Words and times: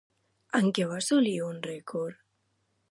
En 0.59 0.71
què 0.77 0.87
va 0.93 0.97
assolir 1.03 1.37
un 1.49 1.61
rècord? 1.69 2.21